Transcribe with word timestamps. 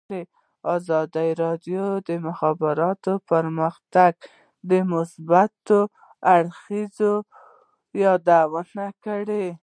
ازادي 0.75 1.29
راډیو 1.43 1.83
د 1.99 1.99
د 2.07 2.09
مخابراتو 2.27 3.13
پرمختګ 3.31 4.13
د 4.69 4.71
مثبتو 4.91 5.79
اړخونو 6.35 7.11
یادونه 8.03 8.85
کړې. 9.03 9.45